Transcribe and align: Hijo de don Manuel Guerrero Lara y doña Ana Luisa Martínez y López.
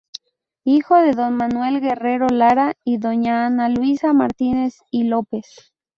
Hijo 0.65 0.95
de 0.95 1.11
don 1.13 1.35
Manuel 1.35 1.79
Guerrero 1.79 2.25
Lara 2.27 2.73
y 2.83 2.97
doña 2.97 3.45
Ana 3.45 3.69
Luisa 3.69 4.13
Martínez 4.13 4.77
y 4.89 5.03
López. 5.03 5.75